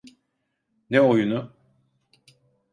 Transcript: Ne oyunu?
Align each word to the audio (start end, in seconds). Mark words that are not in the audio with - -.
Ne 0.89 1.01
oyunu? 1.01 1.53